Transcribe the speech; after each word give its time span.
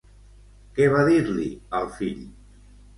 Què 0.79 0.87
va 0.95 1.05
dir-li, 1.11 1.47
al 1.83 1.95
fill? 2.01 2.29